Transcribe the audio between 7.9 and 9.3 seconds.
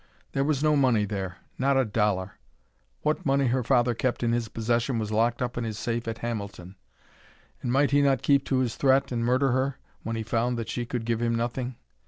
he not keep to his threat, and